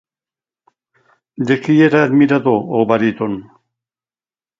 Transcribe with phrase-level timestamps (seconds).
[1.51, 3.37] De qui era admirador el baríton?